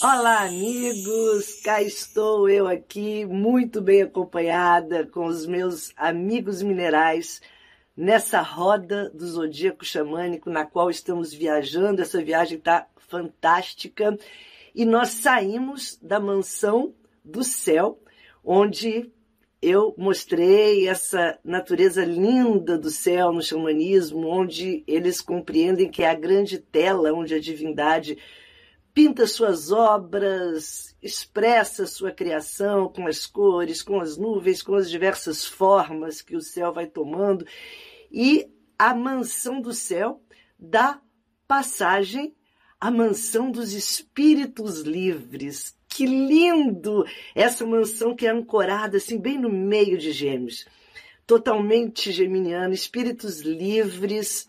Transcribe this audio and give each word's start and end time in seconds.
Olá, 0.00 0.44
amigos! 0.44 1.60
Cá 1.60 1.82
estou 1.82 2.48
eu 2.48 2.68
aqui, 2.68 3.26
muito 3.26 3.80
bem 3.80 4.02
acompanhada 4.02 5.04
com 5.04 5.26
os 5.26 5.44
meus 5.44 5.92
amigos 5.96 6.62
minerais 6.62 7.42
nessa 7.96 8.40
roda 8.40 9.10
do 9.10 9.26
zodíaco 9.26 9.84
xamânico 9.84 10.48
na 10.50 10.64
qual 10.64 10.88
estamos 10.88 11.34
viajando. 11.34 12.00
Essa 12.00 12.22
viagem 12.22 12.58
está 12.58 12.86
fantástica 13.08 14.16
e 14.72 14.84
nós 14.84 15.08
saímos 15.08 15.98
da 16.00 16.20
mansão 16.20 16.94
do 17.24 17.42
céu, 17.42 18.00
onde 18.44 19.10
eu 19.60 19.96
mostrei 19.98 20.86
essa 20.86 21.36
natureza 21.44 22.04
linda 22.04 22.78
do 22.78 22.88
céu 22.88 23.32
no 23.32 23.42
xamanismo, 23.42 24.28
onde 24.28 24.84
eles 24.86 25.20
compreendem 25.20 25.90
que 25.90 26.04
é 26.04 26.08
a 26.08 26.14
grande 26.14 26.58
tela 26.58 27.12
onde 27.12 27.34
a 27.34 27.40
divindade 27.40 28.16
pinta 28.98 29.28
suas 29.28 29.70
obras, 29.70 30.92
expressa 31.00 31.86
sua 31.86 32.10
criação 32.10 32.88
com 32.88 33.06
as 33.06 33.26
cores, 33.26 33.80
com 33.80 34.00
as 34.00 34.16
nuvens, 34.16 34.60
com 34.60 34.74
as 34.74 34.90
diversas 34.90 35.46
formas 35.46 36.20
que 36.20 36.34
o 36.34 36.40
céu 36.40 36.72
vai 36.72 36.84
tomando. 36.84 37.46
E 38.10 38.50
a 38.76 38.92
mansão 38.96 39.60
do 39.60 39.72
céu 39.72 40.20
dá 40.58 41.00
passagem 41.46 42.34
à 42.80 42.90
mansão 42.90 43.52
dos 43.52 43.72
espíritos 43.72 44.80
livres. 44.80 45.78
Que 45.88 46.04
lindo! 46.04 47.04
Essa 47.36 47.64
mansão 47.64 48.16
que 48.16 48.26
é 48.26 48.30
ancorada 48.30 48.96
assim 48.96 49.16
bem 49.16 49.38
no 49.38 49.48
meio 49.48 49.96
de 49.96 50.10
Gêmeos. 50.10 50.66
Totalmente 51.24 52.10
geminiana, 52.10 52.74
espíritos 52.74 53.42
livres, 53.42 54.48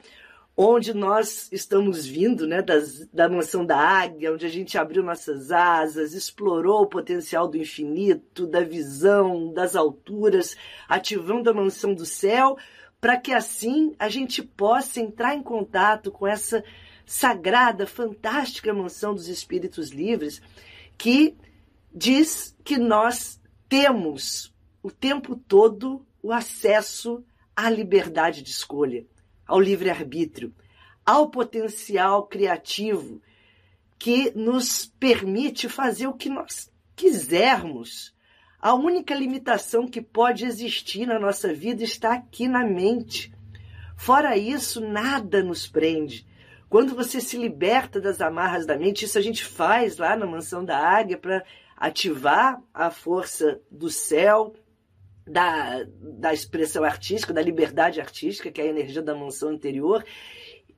onde 0.62 0.94
nós 0.94 1.48
estamos 1.54 2.06
vindo, 2.06 2.46
né, 2.46 2.62
das, 2.62 3.08
da 3.14 3.30
mansão 3.30 3.66
da 3.66 3.78
águia, 3.78 4.34
onde 4.34 4.46
a 4.46 4.50
gente 4.50 4.78
abriu 4.78 5.02
nossas 5.02 5.54
asas, 5.54 6.14
explorou 6.14 6.82
o 6.82 6.90
potencial 6.90 7.48
do 7.48 7.56
infinito, 7.56 8.46
da 8.46 8.60
visão, 8.60 9.54
das 9.54 9.74
alturas, 9.74 10.58
ativando 10.86 11.50
a 11.50 11.54
mansão 11.54 11.94
do 11.94 12.06
céu, 12.06 12.58
para 13.00 13.16
que 13.16 13.32
assim 13.32 13.96
a 13.98 14.10
gente 14.10 14.44
possa 14.44 15.00
entrar 15.00 15.34
em 15.34 15.42
contato 15.42 16.12
com 16.12 16.28
essa 16.28 16.62
sagrada, 17.06 17.88
fantástica 17.88 18.74
mansão 18.74 19.16
dos 19.16 19.30
espíritos 19.30 19.92
livres, 19.92 20.42
que 20.98 21.38
diz 21.96 22.54
que 22.66 22.78
nós 22.78 23.42
temos 23.70 24.54
o 24.84 24.92
tempo 24.92 25.38
todo 25.38 26.06
o 26.22 26.34
acesso 26.34 27.24
à 27.56 27.70
liberdade 27.70 28.42
de 28.42 28.50
escolha 28.50 29.06
ao 29.50 29.60
livre-arbítrio, 29.60 30.54
ao 31.04 31.28
potencial 31.28 32.28
criativo 32.28 33.20
que 33.98 34.32
nos 34.36 34.86
permite 35.00 35.68
fazer 35.68 36.06
o 36.06 36.14
que 36.14 36.30
nós 36.30 36.72
quisermos. 36.96 38.14
A 38.62 38.76
única 38.76 39.16
limitação 39.16 39.88
que 39.88 40.02
pode 40.02 40.46
existir 40.46 41.08
na 41.08 41.18
nossa 41.18 41.52
vida 41.52 41.84
está 41.84 42.14
aqui 42.14 42.48
na 42.48 42.64
mente. 42.64 43.34
Fora 43.98 44.38
isso, 44.38 44.80
nada 44.82 45.42
nos 45.42 45.68
prende. 45.68 46.28
Quando 46.70 46.94
você 46.94 47.20
se 47.20 47.36
liberta 47.36 48.00
das 48.00 48.22
amarras 48.22 48.68
da 48.68 48.78
mente, 48.78 49.06
isso 49.06 49.18
a 49.18 49.22
gente 49.22 49.44
faz 49.44 49.98
lá 49.98 50.16
na 50.16 50.28
Mansão 50.28 50.64
da 50.64 50.78
Águia 50.78 51.18
para 51.18 51.44
ativar 51.76 52.62
a 52.72 52.92
força 52.92 53.60
do 53.72 53.90
céu, 53.90 54.54
da, 55.30 55.86
da 56.02 56.34
expressão 56.34 56.84
artística, 56.84 57.32
da 57.32 57.42
liberdade 57.42 58.02
artística, 58.02 58.52
que 58.52 58.60
é 58.60 58.64
a 58.64 58.70
energia 58.70 59.02
da 59.02 59.14
mansão 59.14 59.50
anterior, 59.50 60.04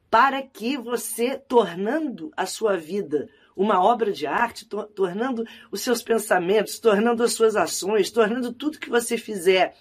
para 0.09 0.41
que 0.41 0.77
você, 0.77 1.37
tornando 1.37 2.31
a 2.35 2.45
sua 2.45 2.75
vida 2.75 3.29
uma 3.55 3.81
obra 3.81 4.11
de 4.11 4.27
arte, 4.27 4.67
to 4.67 4.83
tornando 4.87 5.45
os 5.71 5.81
seus 5.81 6.03
pensamentos, 6.03 6.79
tornando 6.79 7.23
as 7.23 7.31
suas 7.31 7.55
ações, 7.55 8.11
tornando 8.11 8.51
tudo 8.51 8.79
que 8.79 8.89
você 8.89 9.17
fizer 9.17 9.73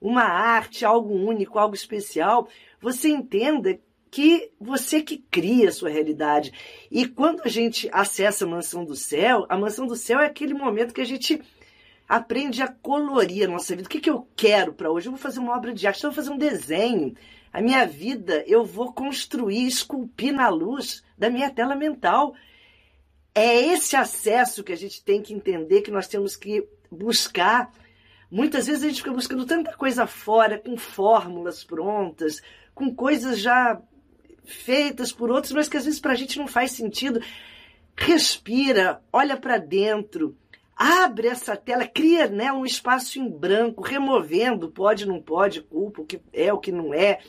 uma 0.00 0.24
arte, 0.24 0.84
algo 0.84 1.14
único, 1.14 1.58
algo 1.58 1.74
especial, 1.74 2.48
você 2.80 3.08
entenda 3.08 3.78
que 4.10 4.50
você 4.58 5.02
que 5.02 5.18
cria 5.30 5.68
a 5.68 5.72
sua 5.72 5.90
realidade. 5.90 6.52
E 6.90 7.06
quando 7.06 7.42
a 7.44 7.48
gente 7.48 7.88
acessa 7.92 8.44
a 8.46 8.48
mansão 8.48 8.84
do 8.84 8.94
céu, 8.94 9.44
a 9.48 9.58
mansão 9.58 9.86
do 9.86 9.96
céu 9.96 10.20
é 10.20 10.26
aquele 10.26 10.54
momento 10.54 10.94
que 10.94 11.00
a 11.02 11.06
gente 11.06 11.42
aprende 12.08 12.62
a 12.62 12.68
colorir 12.68 13.48
a 13.48 13.50
nossa 13.50 13.74
vida. 13.74 13.86
O 13.86 13.90
que, 13.90 14.00
que 14.00 14.10
eu 14.10 14.28
quero 14.36 14.72
para 14.72 14.90
hoje? 14.90 15.08
Eu 15.08 15.12
vou 15.12 15.20
fazer 15.20 15.40
uma 15.40 15.56
obra 15.56 15.74
de 15.74 15.86
arte, 15.86 16.04
eu 16.04 16.10
vou 16.10 16.16
fazer 16.16 16.30
um 16.30 16.38
desenho. 16.38 17.14
A 17.52 17.60
minha 17.60 17.86
vida 17.86 18.44
eu 18.46 18.64
vou 18.64 18.92
construir, 18.92 19.66
esculpir 19.66 20.32
na 20.32 20.48
luz 20.48 21.02
da 21.16 21.30
minha 21.30 21.50
tela 21.50 21.74
mental. 21.74 22.34
É 23.34 23.56
esse 23.56 23.96
acesso 23.96 24.62
que 24.62 24.72
a 24.72 24.76
gente 24.76 25.02
tem 25.02 25.20
que 25.20 25.34
entender, 25.34 25.82
que 25.82 25.90
nós 25.90 26.06
temos 26.06 26.36
que 26.36 26.66
buscar. 26.90 27.72
Muitas 28.30 28.66
vezes 28.66 28.82
a 28.82 28.88
gente 28.88 29.02
fica 29.02 29.12
buscando 29.12 29.44
tanta 29.44 29.76
coisa 29.76 30.06
fora, 30.06 30.58
com 30.58 30.76
fórmulas 30.76 31.64
prontas, 31.64 32.40
com 32.74 32.94
coisas 32.94 33.38
já 33.38 33.80
feitas 34.44 35.12
por 35.12 35.30
outros, 35.30 35.52
mas 35.52 35.68
que 35.68 35.76
às 35.76 35.84
vezes 35.84 36.00
para 36.00 36.12
a 36.12 36.16
gente 36.16 36.38
não 36.38 36.46
faz 36.46 36.72
sentido. 36.72 37.20
Respira, 37.96 39.02
olha 39.12 39.36
para 39.36 39.58
dentro 39.58 40.36
abre 40.76 41.28
essa 41.28 41.56
tela, 41.56 41.86
cria 41.86 42.28
né, 42.28 42.52
um 42.52 42.66
espaço 42.66 43.18
em 43.18 43.28
branco, 43.28 43.82
removendo 43.82 44.70
pode, 44.70 45.06
não 45.06 45.22
pode, 45.22 45.62
culpa, 45.62 46.02
o 46.02 46.04
que 46.04 46.20
é, 46.32 46.52
o 46.52 46.58
que 46.58 46.70
não 46.70 46.92
é. 46.92 47.20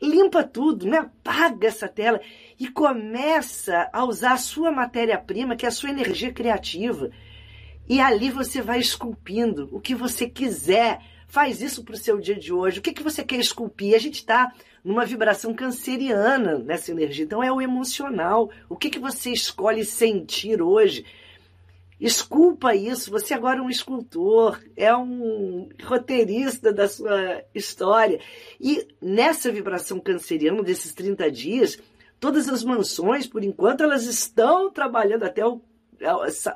Limpa 0.00 0.44
tudo, 0.44 0.86
né? 0.86 0.98
apaga 0.98 1.66
essa 1.66 1.88
tela 1.88 2.20
e 2.58 2.68
começa 2.68 3.88
a 3.92 4.04
usar 4.04 4.32
a 4.32 4.38
sua 4.38 4.70
matéria-prima, 4.70 5.56
que 5.56 5.64
é 5.64 5.68
a 5.68 5.72
sua 5.72 5.90
energia 5.90 6.32
criativa. 6.32 7.10
E 7.88 8.00
ali 8.00 8.30
você 8.30 8.60
vai 8.60 8.78
esculpindo 8.78 9.68
o 9.72 9.80
que 9.80 9.94
você 9.94 10.28
quiser. 10.28 11.00
Faz 11.26 11.60
isso 11.60 11.84
para 11.84 11.94
o 11.94 11.98
seu 11.98 12.18
dia 12.18 12.36
de 12.36 12.52
hoje. 12.52 12.78
O 12.78 12.82
que, 12.82 12.92
que 12.92 13.02
você 13.02 13.22
quer 13.22 13.38
esculpir? 13.38 13.94
A 13.94 13.98
gente 13.98 14.16
está 14.16 14.52
numa 14.82 15.04
vibração 15.04 15.52
canceriana 15.52 16.58
nessa 16.58 16.90
energia. 16.90 17.24
Então 17.24 17.42
é 17.42 17.52
o 17.52 17.60
emocional. 17.60 18.50
O 18.68 18.76
que, 18.76 18.88
que 18.88 18.98
você 18.98 19.30
escolhe 19.30 19.84
sentir 19.84 20.62
hoje? 20.62 21.04
Esculpa 22.00 22.74
isso, 22.74 23.10
você 23.10 23.34
agora 23.34 23.60
é 23.60 23.62
um 23.62 23.70
escultor, 23.70 24.60
é 24.76 24.94
um 24.94 25.68
roteirista 25.84 26.72
da 26.72 26.88
sua 26.88 27.42
história. 27.54 28.20
E 28.60 28.86
nessa 29.00 29.50
vibração 29.50 30.00
canceriana 30.00 30.62
desses 30.62 30.92
30 30.92 31.30
dias, 31.30 31.78
todas 32.18 32.48
as 32.48 32.64
mansões, 32.64 33.26
por 33.26 33.44
enquanto, 33.44 33.84
elas 33.84 34.04
estão 34.04 34.70
trabalhando 34.70 35.22
até 35.22 35.46
o, 35.46 35.60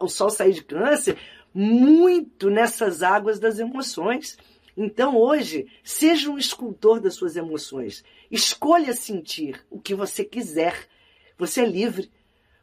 o 0.01 0.09
sol 0.09 0.29
sair 0.29 0.53
de 0.53 0.65
câncer, 0.65 1.17
muito 1.55 2.51
nessas 2.51 3.03
águas 3.03 3.39
das 3.39 3.59
emoções. 3.59 4.37
Então, 4.77 5.17
hoje, 5.17 5.67
seja 5.83 6.31
um 6.31 6.39
escultor 6.39 7.01
das 7.01 7.15
suas 7.15 7.37
emoções. 7.37 8.05
Escolha 8.31 8.93
sentir 8.93 9.61
o 9.71 9.81
que 9.81 9.95
você 9.95 10.25
quiser. 10.25 10.87
Você 11.37 11.63
é 11.63 11.67
livre. 11.67 12.11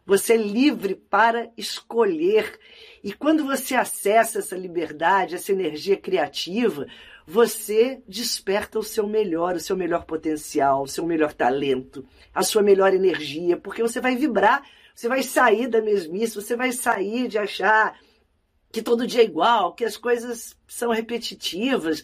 Você 0.05 0.33
é 0.33 0.37
livre 0.37 0.93
para 0.93 1.49
escolher. 1.57 2.59
E 3.03 3.11
quando 3.11 3.43
você 3.43 3.73
acessa 3.73 4.37
essa 4.37 4.55
liberdade, 4.55 5.33
essa 5.33 5.51
energia 5.51 5.97
criativa, 5.97 6.85
você 7.25 8.03
desperta 8.07 8.77
o 8.77 8.83
seu 8.83 9.07
melhor, 9.07 9.55
o 9.55 9.59
seu 9.59 9.75
melhor 9.75 10.05
potencial, 10.05 10.83
o 10.83 10.87
seu 10.87 11.07
melhor 11.07 11.33
talento, 11.33 12.05
a 12.33 12.43
sua 12.43 12.61
melhor 12.61 12.93
energia, 12.93 13.57
porque 13.57 13.81
você 13.81 13.99
vai 13.99 14.15
vibrar, 14.15 14.63
você 14.93 15.09
vai 15.09 15.23
sair 15.23 15.67
da 15.67 15.81
mesmice, 15.81 16.35
você 16.35 16.55
vai 16.55 16.71
sair 16.71 17.27
de 17.27 17.39
achar 17.39 17.99
que 18.71 18.83
todo 18.83 19.07
dia 19.07 19.21
é 19.21 19.25
igual, 19.25 19.73
que 19.73 19.85
as 19.85 19.97
coisas 19.97 20.55
são 20.67 20.91
repetitivas. 20.91 22.03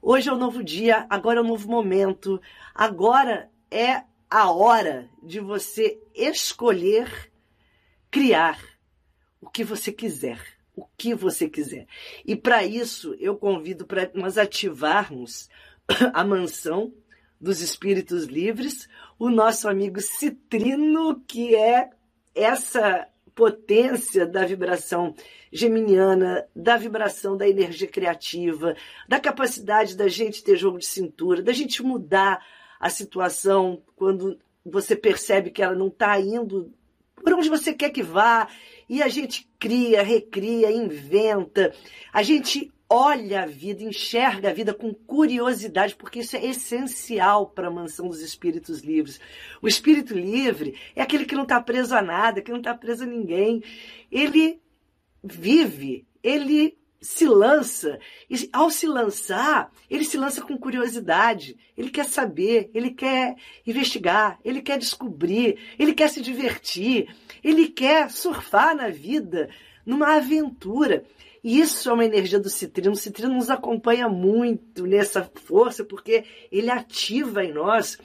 Hoje 0.00 0.28
é 0.28 0.32
um 0.32 0.38
novo 0.38 0.62
dia, 0.62 1.06
agora 1.10 1.40
é 1.40 1.42
um 1.42 1.48
novo 1.48 1.68
momento, 1.68 2.40
agora 2.72 3.50
é 3.68 4.04
a 4.30 4.50
hora 4.52 5.10
de 5.20 5.40
você 5.40 6.00
escolher 6.14 7.31
criar 8.12 8.62
o 9.40 9.48
que 9.48 9.64
você 9.64 9.90
quiser, 9.90 10.38
o 10.76 10.86
que 10.96 11.14
você 11.14 11.48
quiser. 11.48 11.86
E 12.24 12.36
para 12.36 12.62
isso 12.62 13.16
eu 13.18 13.36
convido 13.36 13.86
para 13.86 14.08
nós 14.14 14.36
ativarmos 14.36 15.48
a 16.12 16.22
mansão 16.22 16.92
dos 17.40 17.60
espíritos 17.60 18.26
livres, 18.26 18.86
o 19.18 19.30
nosso 19.30 19.68
amigo 19.68 20.00
Citrino, 20.00 21.20
que 21.26 21.56
é 21.56 21.90
essa 22.34 23.08
potência 23.34 24.26
da 24.26 24.44
vibração 24.44 25.14
geminiana, 25.50 26.46
da 26.54 26.76
vibração 26.76 27.36
da 27.36 27.48
energia 27.48 27.88
criativa, 27.88 28.76
da 29.08 29.18
capacidade 29.18 29.96
da 29.96 30.06
gente 30.06 30.44
ter 30.44 30.56
jogo 30.56 30.78
de 30.78 30.86
cintura, 30.86 31.42
da 31.42 31.52
gente 31.52 31.82
mudar 31.82 32.44
a 32.78 32.90
situação 32.90 33.82
quando 33.96 34.38
você 34.64 34.94
percebe 34.94 35.50
que 35.50 35.62
ela 35.62 35.74
não 35.74 35.88
está 35.88 36.20
indo 36.20 36.72
por 37.16 37.32
onde 37.34 37.48
você 37.48 37.72
quer 37.72 37.90
que 37.90 38.02
vá, 38.02 38.48
e 38.88 39.02
a 39.02 39.08
gente 39.08 39.48
cria, 39.58 40.02
recria, 40.02 40.70
inventa, 40.70 41.74
a 42.12 42.22
gente 42.22 42.70
olha 42.94 43.44
a 43.44 43.46
vida, 43.46 43.82
enxerga 43.82 44.50
a 44.50 44.52
vida 44.52 44.74
com 44.74 44.92
curiosidade, 44.92 45.96
porque 45.96 46.18
isso 46.18 46.36
é 46.36 46.44
essencial 46.44 47.46
para 47.46 47.68
a 47.68 47.70
mansão 47.70 48.06
dos 48.06 48.20
espíritos 48.20 48.80
livres. 48.80 49.18
O 49.62 49.66
espírito 49.66 50.12
livre 50.12 50.78
é 50.94 51.00
aquele 51.00 51.24
que 51.24 51.34
não 51.34 51.44
está 51.44 51.58
preso 51.58 51.94
a 51.94 52.02
nada, 52.02 52.42
que 52.42 52.50
não 52.50 52.58
está 52.58 52.74
preso 52.74 53.04
a 53.04 53.06
ninguém. 53.06 53.62
Ele 54.10 54.60
vive, 55.24 56.06
ele 56.22 56.76
se 57.02 57.26
lança, 57.26 57.98
e 58.30 58.48
ao 58.52 58.70
se 58.70 58.86
lançar, 58.86 59.72
ele 59.90 60.04
se 60.04 60.16
lança 60.16 60.40
com 60.40 60.56
curiosidade, 60.56 61.56
ele 61.76 61.90
quer 61.90 62.04
saber, 62.04 62.70
ele 62.72 62.90
quer 62.90 63.34
investigar, 63.66 64.38
ele 64.44 64.62
quer 64.62 64.78
descobrir, 64.78 65.58
ele 65.76 65.92
quer 65.92 66.08
se 66.08 66.22
divertir, 66.22 67.12
ele 67.42 67.68
quer 67.68 68.08
surfar 68.08 68.76
na 68.76 68.88
vida, 68.88 69.50
numa 69.84 70.14
aventura. 70.14 71.04
E 71.42 71.58
isso 71.58 71.90
é 71.90 71.92
uma 71.92 72.04
energia 72.04 72.38
do 72.38 72.48
citrino. 72.48 72.92
O 72.92 72.96
citrino 72.96 73.34
nos 73.34 73.50
acompanha 73.50 74.08
muito 74.08 74.86
nessa 74.86 75.28
força, 75.44 75.84
porque 75.84 76.24
ele 76.52 76.70
ativa 76.70 77.44
em 77.44 77.52
nós 77.52 77.98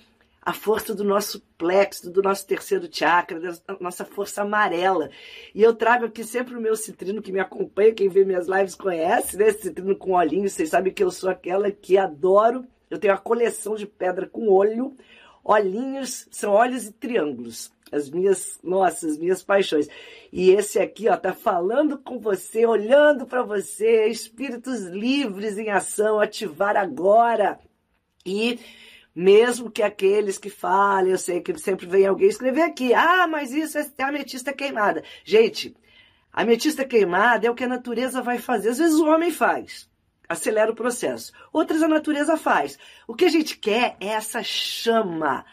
a 0.47 0.53
força 0.53 0.95
do 0.95 1.03
nosso 1.03 1.41
plexo, 1.57 2.09
do 2.09 2.21
nosso 2.21 2.47
terceiro 2.47 2.87
chakra, 2.89 3.37
da 3.37 3.77
nossa 3.81 4.05
força 4.05 4.43
amarela. 4.43 5.09
E 5.53 5.61
eu 5.61 5.75
trago 5.75 6.05
aqui 6.05 6.23
sempre 6.23 6.55
o 6.55 6.61
meu 6.61 6.73
citrino 6.73 7.21
que 7.21 7.33
me 7.33 7.39
acompanha, 7.41 7.93
quem 7.93 8.07
vê 8.07 8.23
minhas 8.23 8.47
lives 8.47 8.73
conhece, 8.73 9.35
né? 9.35 9.49
Esse 9.49 9.63
citrino 9.63 9.93
com 9.97 10.13
olhinhos, 10.13 10.53
vocês 10.53 10.69
sabem 10.69 10.93
que 10.93 11.03
eu 11.03 11.11
sou 11.11 11.29
aquela 11.29 11.69
que 11.69 11.97
adoro. 11.97 12.65
Eu 12.89 12.97
tenho 12.97 13.13
a 13.13 13.17
coleção 13.17 13.75
de 13.75 13.85
pedra 13.85 14.25
com 14.25 14.47
olho. 14.47 14.95
Olhinhos 15.43 16.29
são 16.31 16.53
olhos 16.53 16.85
e 16.85 16.93
triângulos 16.93 17.69
as 17.91 18.09
minhas, 18.09 18.57
nossa, 18.63 19.05
as 19.05 19.17
minhas 19.17 19.43
paixões. 19.43 19.89
E 20.31 20.51
esse 20.51 20.79
aqui, 20.79 21.09
ó, 21.09 21.17
tá 21.17 21.33
falando 21.33 21.97
com 21.97 22.19
você, 22.19 22.65
olhando 22.65 23.27
para 23.27 23.43
você, 23.43 24.07
espíritos 24.07 24.83
livres 24.83 25.57
em 25.57 25.69
ação, 25.71 26.21
ativar 26.21 26.77
agora. 26.77 27.59
E 28.25 28.59
mesmo 29.19 29.71
que 29.71 29.81
aqueles 29.81 30.37
que 30.37 30.47
falem, 30.47 31.11
eu 31.11 31.17
sei 31.17 31.41
que 31.41 31.57
sempre 31.57 31.87
vem 31.87 32.05
alguém 32.05 32.27
escrever 32.27 32.61
aqui, 32.61 32.93
ah, 32.93 33.25
mas 33.27 33.51
isso 33.51 33.75
é 33.75 34.03
ametista 34.03 34.53
queimada. 34.53 35.03
Gente, 35.25 35.75
ametista 36.31 36.85
queimada 36.85 37.47
é 37.47 37.49
o 37.49 37.55
que 37.55 37.63
a 37.63 37.67
natureza 37.67 38.21
vai 38.21 38.37
fazer. 38.37 38.69
Às 38.69 38.77
vezes 38.77 38.99
o 38.99 39.07
homem 39.07 39.31
faz, 39.31 39.89
acelera 40.29 40.71
o 40.71 40.75
processo. 40.75 41.33
Outras 41.51 41.81
a 41.81 41.87
natureza 41.87 42.37
faz. 42.37 42.77
O 43.07 43.15
que 43.15 43.25
a 43.25 43.29
gente 43.29 43.57
quer 43.57 43.97
é 43.99 44.09
essa 44.09 44.43
chama 44.43 45.43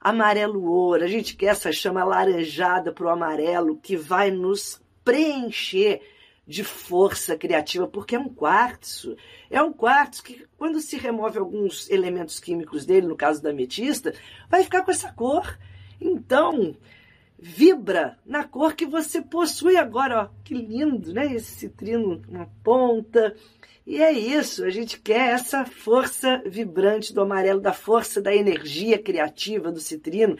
amarelo 0.00 0.64
ouro, 0.70 1.02
a 1.02 1.08
gente 1.08 1.34
quer 1.34 1.46
essa 1.46 1.72
chama 1.72 2.02
alaranjada 2.02 2.92
para 2.92 3.06
o 3.06 3.10
amarelo 3.10 3.76
que 3.76 3.96
vai 3.96 4.30
nos 4.30 4.80
preencher 5.04 6.00
de 6.50 6.64
força 6.64 7.36
criativa, 7.36 7.86
porque 7.86 8.16
é 8.16 8.18
um 8.18 8.28
quartzo. 8.28 9.16
É 9.48 9.62
um 9.62 9.72
quartzo 9.72 10.20
que, 10.24 10.44
quando 10.58 10.80
se 10.80 10.96
remove 10.96 11.38
alguns 11.38 11.88
elementos 11.88 12.40
químicos 12.40 12.84
dele, 12.84 13.06
no 13.06 13.16
caso 13.16 13.40
da 13.40 13.50
ametista, 13.50 14.12
vai 14.48 14.64
ficar 14.64 14.82
com 14.82 14.90
essa 14.90 15.12
cor. 15.12 15.56
Então, 16.00 16.74
vibra 17.38 18.18
na 18.26 18.42
cor 18.42 18.74
que 18.74 18.84
você 18.84 19.22
possui 19.22 19.76
agora. 19.76 20.24
Ó, 20.24 20.42
que 20.42 20.54
lindo, 20.54 21.14
né? 21.14 21.32
Esse 21.32 21.52
citrino 21.52 22.20
na 22.28 22.46
ponta. 22.64 23.32
E 23.86 24.02
é 24.02 24.10
isso, 24.10 24.64
a 24.64 24.70
gente 24.70 25.00
quer 25.00 25.34
essa 25.34 25.64
força 25.64 26.42
vibrante 26.44 27.14
do 27.14 27.20
amarelo, 27.20 27.60
da 27.60 27.72
força 27.72 28.20
da 28.20 28.34
energia 28.34 28.98
criativa 28.98 29.70
do 29.70 29.78
citrino, 29.78 30.36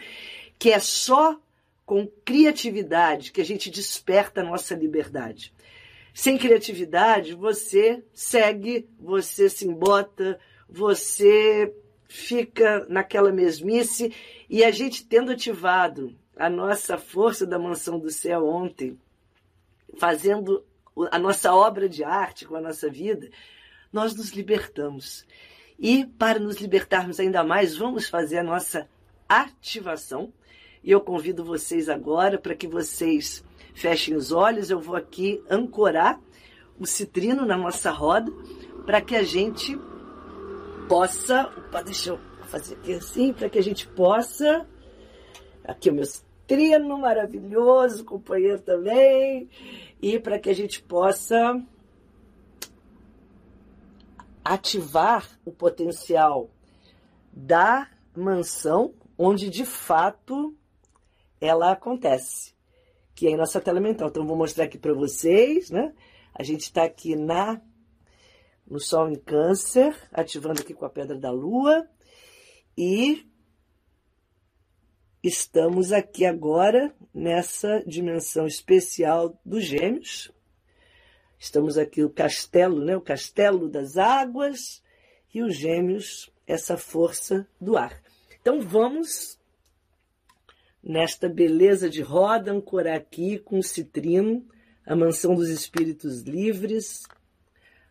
que 0.59 0.71
é 0.71 0.79
só 0.79 1.39
com 1.85 2.05
criatividade 2.25 3.31
que 3.31 3.39
a 3.39 3.45
gente 3.45 3.69
desperta 3.69 4.41
a 4.41 4.43
nossa 4.43 4.75
liberdade. 4.75 5.53
Sem 6.13 6.37
criatividade, 6.37 7.33
você 7.33 8.03
segue, 8.13 8.89
você 8.99 9.49
se 9.49 9.67
embota, 9.67 10.39
você 10.69 11.73
fica 12.07 12.85
naquela 12.89 13.31
mesmice 13.31 14.13
e 14.49 14.63
a 14.63 14.71
gente 14.71 15.05
tendo 15.05 15.31
ativado 15.31 16.13
a 16.35 16.49
nossa 16.49 16.97
força 16.97 17.45
da 17.45 17.57
mansão 17.57 17.97
do 17.97 18.09
céu 18.09 18.45
ontem, 18.45 18.99
fazendo 19.97 20.65
a 21.11 21.17
nossa 21.17 21.53
obra 21.53 21.87
de 21.87 22.03
arte, 22.03 22.45
com 22.45 22.55
a 22.55 22.61
nossa 22.61 22.89
vida, 22.89 23.29
nós 23.91 24.15
nos 24.15 24.31
libertamos. 24.31 25.25
E 25.79 26.05
para 26.05 26.39
nos 26.39 26.57
libertarmos 26.57 27.19
ainda 27.19 27.43
mais, 27.43 27.75
vamos 27.77 28.09
fazer 28.09 28.39
a 28.39 28.43
nossa 28.43 28.87
ativação. 29.27 30.33
E 30.83 30.91
eu 30.91 30.99
convido 30.99 31.43
vocês 31.43 31.89
agora 31.89 32.37
para 32.37 32.55
que 32.55 32.67
vocês 32.67 33.43
fechem 33.73 34.15
os 34.15 34.31
olhos. 34.31 34.69
Eu 34.69 34.79
vou 34.79 34.95
aqui 34.95 35.43
ancorar 35.49 36.19
o 36.79 36.85
citrino 36.85 37.45
na 37.45 37.57
nossa 37.57 37.91
roda 37.91 38.31
para 38.85 39.01
que 39.01 39.15
a 39.15 39.23
gente 39.23 39.77
possa. 40.87 41.47
Opa, 41.57 41.81
deixa 41.81 42.11
eu 42.11 42.19
fazer 42.47 42.75
aqui 42.75 42.93
assim, 42.93 43.33
para 43.33 43.49
que 43.49 43.59
a 43.59 43.63
gente 43.63 43.87
possa. 43.87 44.67
Aqui 45.63 45.89
o 45.89 45.93
meu 45.93 46.05
citrino 46.05 46.97
maravilhoso, 46.97 48.03
companheiro 48.03 48.61
também 48.61 49.49
e 50.01 50.19
para 50.19 50.39
que 50.39 50.49
a 50.49 50.55
gente 50.55 50.81
possa 50.81 51.61
ativar 54.43 55.29
o 55.45 55.51
potencial 55.51 56.49
da 57.31 57.87
mansão 58.15 58.93
onde 59.17 59.49
de 59.49 59.65
fato 59.65 60.55
ela 61.39 61.71
acontece, 61.71 62.50
que 63.21 63.27
é 63.27 63.29
em 63.29 63.37
nossa 63.37 63.61
tela 63.61 63.79
mental. 63.79 64.07
Então 64.07 64.25
vou 64.25 64.35
mostrar 64.35 64.63
aqui 64.63 64.79
para 64.79 64.95
vocês, 64.95 65.69
né? 65.69 65.93
A 66.33 66.41
gente 66.41 66.61
está 66.61 66.85
aqui 66.85 67.15
na 67.15 67.61
no 68.65 68.79
Sol 68.79 69.09
em 69.09 69.15
Câncer, 69.15 69.95
ativando 70.11 70.59
aqui 70.59 70.73
com 70.73 70.85
a 70.85 70.89
Pedra 70.89 71.15
da 71.15 71.29
Lua 71.29 71.87
e 72.75 73.23
estamos 75.23 75.91
aqui 75.91 76.25
agora 76.25 76.91
nessa 77.13 77.83
dimensão 77.85 78.47
especial 78.47 79.39
dos 79.45 79.65
gêmeos. 79.65 80.31
Estamos 81.37 81.77
aqui 81.77 82.03
o 82.03 82.09
castelo, 82.09 82.83
né? 82.83 82.97
O 82.97 83.01
castelo 83.01 83.69
das 83.69 83.97
águas 83.97 84.81
e 85.31 85.43
os 85.43 85.55
gêmeos, 85.55 86.33
essa 86.47 86.75
força 86.75 87.47
do 87.59 87.77
ar. 87.77 88.01
Então 88.41 88.59
vamos 88.61 89.39
nesta 90.83 91.29
beleza 91.29 91.89
de 91.89 92.01
roda 92.01 92.51
ancorar 92.51 92.97
aqui 92.97 93.37
com 93.37 93.61
citrino, 93.61 94.45
a 94.85 94.95
mansão 94.95 95.35
dos 95.35 95.49
espíritos 95.49 96.21
livres, 96.21 97.03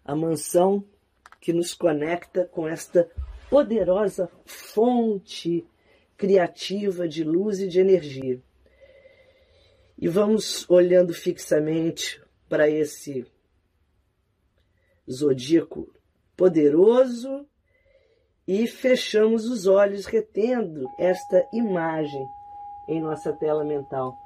a 0.04 0.14
mansão 0.16 0.84
que 1.40 1.52
nos 1.52 1.72
conecta 1.72 2.44
com 2.46 2.66
esta 2.66 3.08
poderosa 3.48 4.30
fonte 4.44 5.66
criativa 6.16 7.08
de 7.08 7.24
luz 7.24 7.60
e 7.60 7.68
de 7.68 7.80
energia. 7.80 8.42
E 9.96 10.08
vamos 10.08 10.68
olhando 10.68 11.14
fixamente 11.14 12.20
para 12.48 12.68
esse 12.68 13.26
zodíaco 15.10 15.92
poderoso 16.36 17.46
e 18.46 18.66
fechamos 18.66 19.44
os 19.46 19.66
olhos 19.66 20.06
retendo 20.06 20.88
esta 20.98 21.46
imagem 21.52 22.26
em 22.92 23.00
nossa 23.00 23.32
tela 23.32 23.64
mental. 23.64 24.18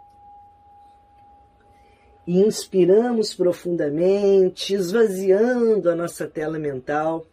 E 2.26 2.40
inspiramos 2.40 3.34
profundamente, 3.34 4.74
esvaziando 4.74 5.90
a 5.90 5.94
nossa 5.94 6.26
tela 6.26 6.58
mental 6.58 7.26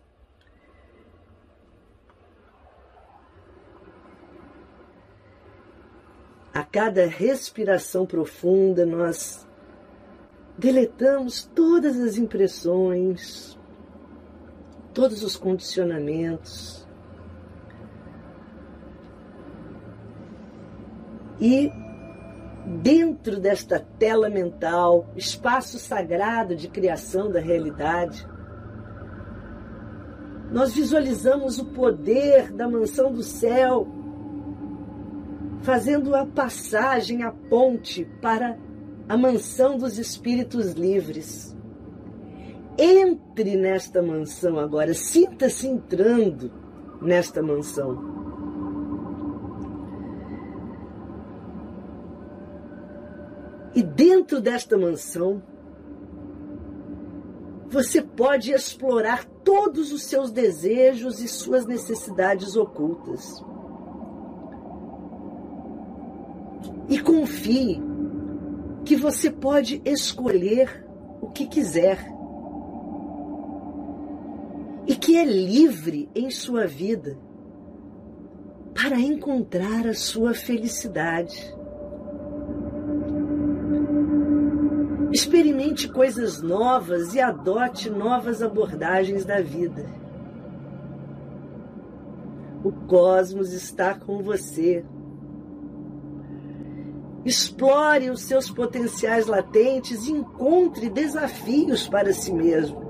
A 6.53 6.63
cada 6.63 7.05
respiração 7.05 8.05
profunda, 8.05 8.85
nós 8.85 9.47
deletamos 10.57 11.49
todas 11.55 11.97
as 11.97 12.17
impressões, 12.17 13.57
todos 14.93 15.23
os 15.23 15.37
condicionamentos. 15.37 16.85
E 21.41 21.71
dentro 22.83 23.39
desta 23.39 23.79
tela 23.97 24.29
mental, 24.29 25.09
espaço 25.15 25.79
sagrado 25.79 26.55
de 26.55 26.67
criação 26.67 27.31
da 27.31 27.39
realidade, 27.39 28.27
nós 30.51 30.73
visualizamos 30.73 31.57
o 31.57 31.65
poder 31.65 32.51
da 32.51 32.69
mansão 32.69 33.11
do 33.11 33.23
céu 33.23 33.87
fazendo 35.61 36.15
a 36.15 36.25
passagem, 36.25 37.23
a 37.23 37.31
ponte 37.31 38.05
para 38.21 38.57
a 39.07 39.17
mansão 39.17 39.77
dos 39.77 39.97
espíritos 39.97 40.73
livres. 40.73 41.55
Entre 42.77 43.55
nesta 43.55 44.01
mansão 44.01 44.59
agora, 44.59 44.93
sinta-se 44.93 45.67
entrando 45.67 46.51
nesta 47.01 47.41
mansão. 47.41 48.20
E 53.73 53.81
dentro 53.81 54.41
desta 54.41 54.77
mansão, 54.77 55.41
você 57.69 58.01
pode 58.01 58.51
explorar 58.51 59.23
todos 59.23 59.93
os 59.93 60.03
seus 60.03 60.29
desejos 60.29 61.21
e 61.21 61.27
suas 61.27 61.65
necessidades 61.65 62.57
ocultas. 62.57 63.41
E 66.89 66.99
confie 66.99 67.81
que 68.83 68.97
você 68.97 69.31
pode 69.31 69.81
escolher 69.85 70.85
o 71.21 71.29
que 71.29 71.47
quiser. 71.47 71.97
E 74.85 74.93
que 74.95 75.15
é 75.15 75.23
livre 75.23 76.09
em 76.13 76.29
sua 76.29 76.67
vida 76.67 77.17
para 78.73 78.99
encontrar 78.99 79.87
a 79.87 79.93
sua 79.93 80.33
felicidade. 80.33 81.55
Experimente 85.11 85.89
coisas 85.89 86.41
novas 86.41 87.13
e 87.13 87.19
adote 87.19 87.89
novas 87.89 88.41
abordagens 88.41 89.25
da 89.25 89.41
vida. 89.41 89.85
O 92.63 92.71
cosmos 92.71 93.51
está 93.51 93.93
com 93.93 94.21
você. 94.23 94.85
Explore 97.25 98.09
os 98.09 98.21
seus 98.21 98.49
potenciais 98.49 99.27
latentes 99.27 100.07
e 100.07 100.11
encontre 100.11 100.89
desafios 100.89 101.87
para 101.87 102.13
si 102.13 102.31
mesmo. 102.31 102.81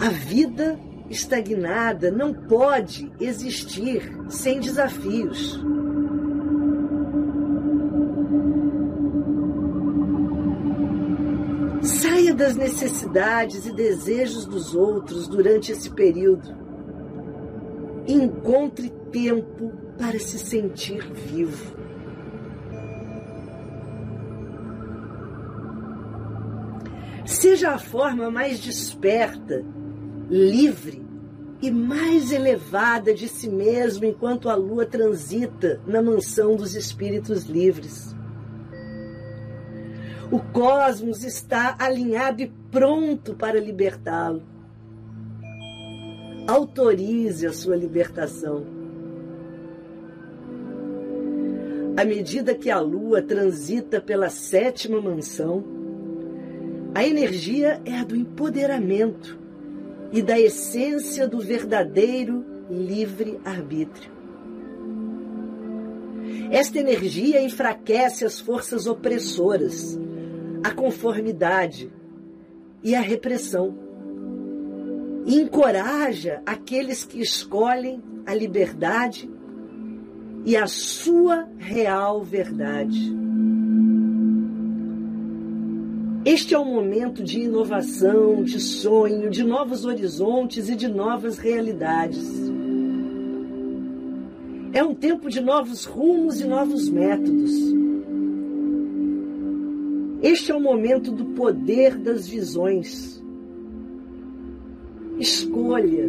A 0.00 0.08
vida 0.08 0.78
estagnada 1.10 2.10
não 2.10 2.32
pode 2.32 3.12
existir 3.20 4.16
sem 4.28 4.60
desafios. 4.60 5.60
Das 12.36 12.54
necessidades 12.54 13.66
e 13.66 13.72
desejos 13.72 14.44
dos 14.44 14.74
outros 14.74 15.26
durante 15.26 15.72
esse 15.72 15.90
período. 15.90 16.54
Encontre 18.06 18.90
tempo 19.10 19.72
para 19.98 20.18
se 20.18 20.38
sentir 20.38 21.02
vivo. 21.12 21.74
Seja 27.24 27.72
a 27.72 27.78
forma 27.78 28.30
mais 28.30 28.60
desperta, 28.60 29.64
livre 30.30 31.04
e 31.60 31.70
mais 31.70 32.30
elevada 32.30 33.12
de 33.12 33.28
si 33.28 33.48
mesmo 33.48 34.04
enquanto 34.04 34.48
a 34.48 34.54
lua 34.54 34.86
transita 34.86 35.80
na 35.86 36.00
mansão 36.00 36.54
dos 36.54 36.76
espíritos 36.76 37.44
livres. 37.44 38.15
O 40.30 40.40
cosmos 40.40 41.22
está 41.22 41.76
alinhado 41.78 42.42
e 42.42 42.52
pronto 42.70 43.34
para 43.34 43.60
libertá-lo. 43.60 44.42
Autorize 46.48 47.46
a 47.46 47.52
sua 47.52 47.76
libertação. 47.76 48.66
À 51.96 52.04
medida 52.04 52.56
que 52.56 52.70
a 52.70 52.80
lua 52.80 53.22
transita 53.22 54.00
pela 54.00 54.28
sétima 54.28 55.00
mansão, 55.00 55.64
a 56.92 57.06
energia 57.06 57.80
é 57.84 57.96
a 57.96 58.04
do 58.04 58.16
empoderamento 58.16 59.38
e 60.12 60.20
da 60.22 60.38
essência 60.38 61.28
do 61.28 61.38
verdadeiro 61.38 62.44
livre-arbítrio. 62.68 64.10
Esta 66.50 66.78
energia 66.78 67.40
enfraquece 67.40 68.24
as 68.24 68.40
forças 68.40 68.86
opressoras 68.86 69.98
a 70.66 70.70
conformidade 70.72 71.92
e 72.82 72.96
a 72.96 73.00
repressão. 73.00 73.72
E 75.24 75.40
encoraja 75.40 76.42
aqueles 76.44 77.04
que 77.04 77.20
escolhem 77.20 78.02
a 78.26 78.34
liberdade 78.34 79.30
e 80.44 80.56
a 80.56 80.66
sua 80.66 81.48
real 81.56 82.24
verdade. 82.24 83.14
Este 86.24 86.52
é 86.52 86.58
um 86.58 86.74
momento 86.74 87.22
de 87.22 87.42
inovação, 87.42 88.42
de 88.42 88.58
sonho, 88.58 89.30
de 89.30 89.44
novos 89.44 89.84
horizontes 89.84 90.68
e 90.68 90.74
de 90.74 90.88
novas 90.88 91.38
realidades. 91.38 92.28
É 94.72 94.82
um 94.82 94.94
tempo 94.94 95.30
de 95.30 95.40
novos 95.40 95.84
rumos 95.84 96.40
e 96.40 96.44
novos 96.44 96.88
métodos 96.88 97.52
este 100.22 100.50
é 100.50 100.54
o 100.54 100.60
momento 100.60 101.10
do 101.10 101.24
poder 101.26 101.96
das 101.96 102.26
visões. 102.26 103.22
Escolha. 105.18 106.08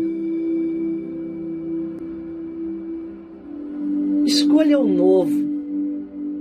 Escolha 4.25 4.79
o 4.79 4.87
novo. 4.87 5.47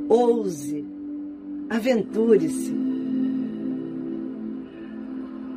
Ouse. 0.09 0.85
Aventure-se. 1.69 2.75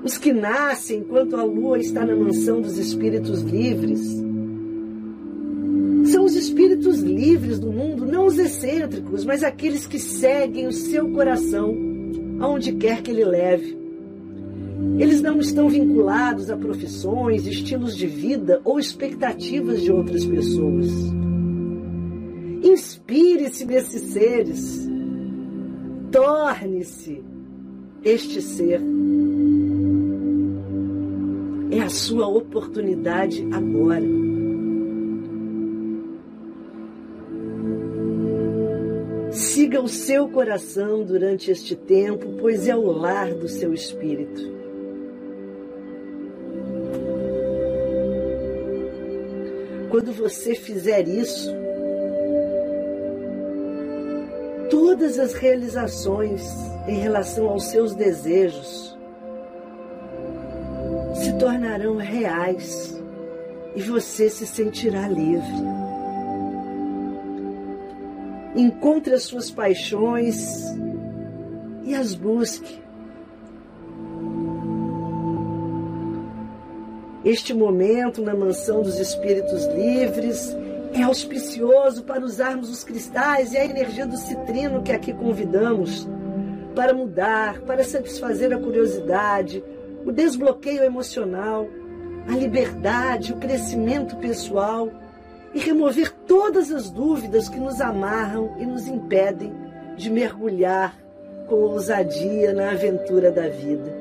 Os 0.04 0.18
que 0.18 0.34
nascem 0.34 1.00
enquanto 1.00 1.36
a 1.36 1.44
lua 1.44 1.78
está 1.78 2.06
na 2.06 2.16
mansão 2.16 2.62
dos 2.62 2.78
espíritos 2.78 3.42
livres 3.42 4.20
são 6.06 6.26
os 6.26 6.36
espíritos 6.36 7.00
livres 7.02 7.60
do 7.60 7.72
mundo, 7.72 8.06
não 8.06 8.26
os 8.26 8.38
excêntricos, 8.40 9.24
mas 9.24 9.44
aqueles 9.44 9.86
que 9.86 10.00
seguem 10.00 10.66
o 10.66 10.72
seu 10.72 11.10
coração 11.12 11.89
aonde 12.40 12.74
quer 12.74 13.02
que 13.02 13.12
ele 13.12 13.26
leve. 13.26 13.78
Eles 14.98 15.22
não 15.22 15.40
estão 15.40 15.70
vinculados 15.70 16.50
a 16.50 16.58
profissões, 16.58 17.46
estilos 17.46 17.96
de 17.96 18.08
vida 18.08 18.62
ou 18.64 18.80
expectativas 18.80 19.82
de 19.82 19.92
outras 19.92 20.26
pessoas. 20.26 20.90
Inspire-se 22.64 23.66
nesses 23.66 24.02
seres. 24.12 24.90
Torne-se 26.12 27.24
este 28.04 28.42
ser. 28.42 28.82
É 31.72 31.82
a 31.82 31.90
sua 31.90 32.28
oportunidade 32.28 33.48
agora. 33.52 34.39
Siga 39.70 39.84
o 39.84 39.88
seu 39.88 40.28
coração 40.28 41.04
durante 41.04 41.52
este 41.52 41.76
tempo, 41.76 42.28
pois 42.40 42.68
é 42.68 42.76
o 42.76 42.90
lar 42.92 43.36
do 43.36 43.48
seu 43.48 43.72
espírito. 43.72 44.42
Quando 49.92 50.12
você 50.12 50.56
fizer 50.56 51.08
isso, 51.08 51.52
todas 54.72 55.20
as 55.20 55.36
realizações 55.36 56.52
em 56.88 56.98
relação 56.98 57.48
aos 57.48 57.66
seus 57.66 57.94
desejos 57.94 58.98
se 61.14 61.32
tornarão 61.34 61.98
reais 61.98 63.00
e 63.76 63.84
você 63.84 64.32
se 64.32 64.48
sentirá 64.48 65.08
livre. 65.08 65.79
Encontre 68.60 69.14
as 69.14 69.24
suas 69.24 69.50
paixões 69.50 70.76
e 71.86 71.96
as 71.96 72.14
busque. 72.14 72.82
Este 77.24 77.54
momento 77.54 78.22
na 78.22 78.36
mansão 78.36 78.82
dos 78.82 79.00
espíritos 79.00 79.66
livres 79.68 80.54
é 80.94 81.04
auspicioso 81.04 82.04
para 82.04 82.22
usarmos 82.22 82.70
os 82.70 82.84
cristais 82.84 83.54
e 83.54 83.58
a 83.58 83.64
energia 83.64 84.06
do 84.06 84.18
citrino 84.18 84.84
que 84.84 84.92
aqui 84.92 85.14
convidamos 85.14 86.06
para 86.76 86.94
mudar, 86.94 87.62
para 87.62 87.82
satisfazer 87.82 88.52
a 88.52 88.60
curiosidade, 88.60 89.64
o 90.06 90.12
desbloqueio 90.12 90.84
emocional, 90.84 91.66
a 92.28 92.36
liberdade, 92.36 93.32
o 93.32 93.38
crescimento 93.38 94.18
pessoal 94.18 94.92
e 95.54 95.60
remover 95.60 96.12
todas 96.28 96.72
as 96.72 96.90
dúvidas 96.90 97.50
que 97.50 97.60
nos 97.60 97.82
amarram 97.82 98.56
e 98.60 98.66
nos 98.66 98.88
impedem 98.88 99.52
de 99.98 100.10
mergulhar 100.10 100.98
com 101.48 101.56
ousadia 101.56 102.54
na 102.54 102.72
aventura 102.72 103.32
da 103.32 103.48
vida. 103.48 103.98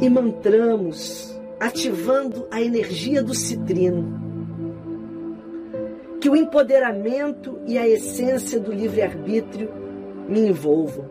E 0.00 0.08
mantramos, 0.08 1.38
ativando 1.58 2.46
a 2.50 2.60
energia 2.60 3.22
do 3.22 3.34
citrino. 3.34 4.20
Que 6.20 6.28
o 6.28 6.36
empoderamento 6.36 7.58
e 7.66 7.78
a 7.78 7.88
essência 7.88 8.60
do 8.60 8.72
livre-arbítrio 8.72 9.70
me 10.28 10.40
envolvam. 10.40 11.06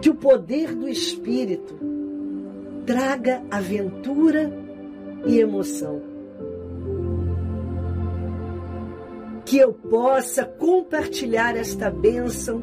Que 0.00 0.08
o 0.08 0.14
poder 0.14 0.74
do 0.74 0.88
espírito 0.88 1.78
traga 2.90 3.40
aventura 3.48 4.52
e 5.24 5.38
emoção. 5.38 6.02
Que 9.44 9.58
eu 9.58 9.72
possa 9.72 10.44
compartilhar 10.44 11.56
esta 11.56 11.88
bênção 11.88 12.60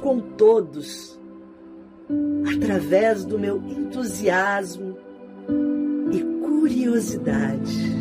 com 0.00 0.18
todos, 0.18 1.16
através 2.52 3.24
do 3.24 3.38
meu 3.38 3.58
entusiasmo 3.58 4.98
e 6.10 6.20
curiosidade. 6.44 7.94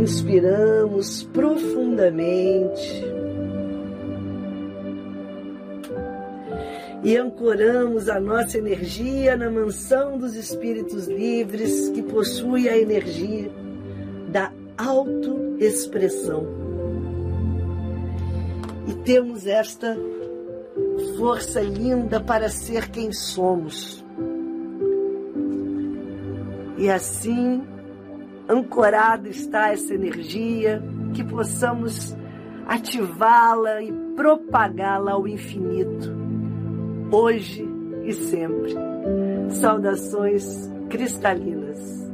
Inspiramos 0.00 1.22
profundamente 1.24 3.13
e 7.04 7.18
ancoramos 7.18 8.08
a 8.08 8.18
nossa 8.18 8.56
energia 8.56 9.36
na 9.36 9.50
mansão 9.50 10.16
dos 10.16 10.34
espíritos 10.34 11.06
livres 11.06 11.90
que 11.90 12.02
possui 12.02 12.66
a 12.66 12.78
energia 12.78 13.52
da 14.28 14.50
autoexpressão. 14.78 16.46
E 18.88 18.94
temos 19.04 19.46
esta 19.46 19.94
força 21.18 21.60
linda 21.60 22.20
para 22.20 22.48
ser 22.48 22.88
quem 22.88 23.12
somos. 23.12 24.02
E 26.78 26.88
assim, 26.88 27.62
ancorada 28.48 29.28
está 29.28 29.70
essa 29.72 29.92
energia, 29.92 30.82
que 31.12 31.22
possamos 31.22 32.16
ativá-la 32.66 33.82
e 33.82 33.92
propagá-la 34.16 35.12
ao 35.12 35.28
infinito 35.28 36.13
hoje 37.10 37.64
e 38.04 38.12
sempre. 38.12 38.74
Saudações 39.50 40.44
cristalinas. 40.88 42.04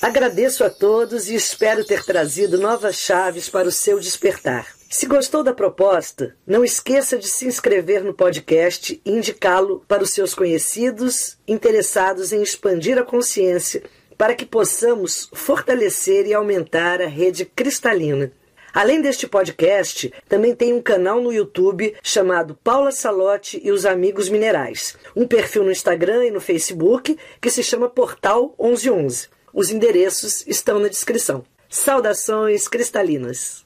Agradeço 0.00 0.62
a 0.62 0.68
todos 0.68 1.30
e 1.30 1.34
espero 1.34 1.82
ter 1.82 2.04
trazido 2.04 2.58
novas 2.58 2.96
chaves 2.96 3.48
para 3.48 3.66
o 3.66 3.72
seu 3.72 3.98
despertar. 3.98 4.66
Se 4.90 5.06
gostou 5.06 5.42
da 5.42 5.54
proposta, 5.54 6.36
não 6.46 6.62
esqueça 6.62 7.16
de 7.16 7.26
se 7.26 7.46
inscrever 7.46 8.04
no 8.04 8.12
podcast 8.12 9.00
e 9.02 9.10
indicá-lo 9.10 9.82
para 9.88 10.02
os 10.02 10.10
seus 10.10 10.34
conhecidos 10.34 11.38
interessados 11.48 12.32
em 12.32 12.42
expandir 12.42 12.98
a 12.98 13.02
consciência 13.02 13.82
para 14.16 14.34
que 14.34 14.46
possamos 14.46 15.28
fortalecer 15.32 16.26
e 16.26 16.34
aumentar 16.34 17.00
a 17.00 17.06
rede 17.06 17.44
cristalina. 17.44 18.32
Além 18.74 19.00
deste 19.00 19.28
podcast, 19.28 20.12
também 20.28 20.52
tem 20.52 20.72
um 20.72 20.82
canal 20.82 21.20
no 21.20 21.32
YouTube 21.32 21.94
chamado 22.02 22.58
Paula 22.64 22.90
Salote 22.90 23.60
e 23.62 23.70
os 23.70 23.86
Amigos 23.86 24.28
Minerais, 24.28 24.96
um 25.14 25.28
perfil 25.28 25.62
no 25.62 25.70
Instagram 25.70 26.24
e 26.24 26.30
no 26.32 26.40
Facebook 26.40 27.16
que 27.40 27.50
se 27.50 27.62
chama 27.62 27.88
Portal 27.88 28.52
1111. 28.58 29.28
Os 29.52 29.70
endereços 29.70 30.44
estão 30.48 30.80
na 30.80 30.88
descrição. 30.88 31.44
Saudações 31.68 32.66
cristalinas! 32.66 33.63